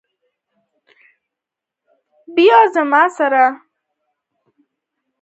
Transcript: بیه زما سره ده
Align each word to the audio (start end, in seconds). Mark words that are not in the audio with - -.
بیه 2.35 2.59
زما 2.73 3.03
سره 3.17 3.43
ده 3.45 3.45